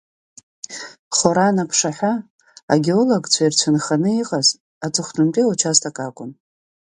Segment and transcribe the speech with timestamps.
[1.15, 2.13] Хоран аԥшаҳәа
[2.73, 4.47] агеологцәа ирцәынханы иҟаз
[4.85, 6.31] аҵыхәтәантәи аучасток акәын.